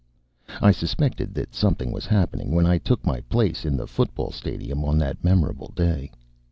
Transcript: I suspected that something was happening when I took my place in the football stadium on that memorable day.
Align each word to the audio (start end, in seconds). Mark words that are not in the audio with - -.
I 0.63 0.71
suspected 0.71 1.35
that 1.35 1.53
something 1.53 1.91
was 1.91 2.07
happening 2.07 2.55
when 2.55 2.65
I 2.65 2.79
took 2.79 3.05
my 3.05 3.19
place 3.21 3.65
in 3.65 3.77
the 3.77 3.85
football 3.85 4.31
stadium 4.31 4.83
on 4.83 4.97
that 4.97 5.23
memorable 5.23 5.73
day. 5.75 6.11